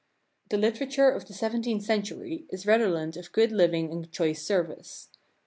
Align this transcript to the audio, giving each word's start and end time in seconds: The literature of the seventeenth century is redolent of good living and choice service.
The 0.49 0.57
literature 0.57 1.11
of 1.11 1.27
the 1.27 1.33
seventeenth 1.35 1.83
century 1.83 2.47
is 2.49 2.65
redolent 2.65 3.15
of 3.17 3.31
good 3.31 3.51
living 3.51 3.91
and 3.91 4.11
choice 4.11 4.43
service. 4.43 5.09